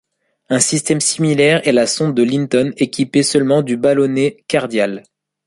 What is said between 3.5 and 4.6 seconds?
du ballonnet